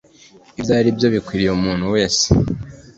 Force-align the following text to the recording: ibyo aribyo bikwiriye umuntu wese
ibyo 0.59 0.71
aribyo 0.79 1.07
bikwiriye 1.13 1.51
umuntu 1.53 1.85
wese 1.95 2.25